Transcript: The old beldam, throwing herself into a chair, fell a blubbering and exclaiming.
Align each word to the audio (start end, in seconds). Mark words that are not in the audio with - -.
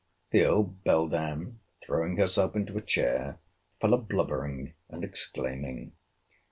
The 0.31 0.43
old 0.43 0.83
beldam, 0.83 1.59
throwing 1.85 2.17
herself 2.17 2.55
into 2.55 2.75
a 2.75 2.81
chair, 2.81 3.37
fell 3.79 3.93
a 3.93 3.99
blubbering 3.99 4.73
and 4.89 5.03
exclaiming. 5.03 5.91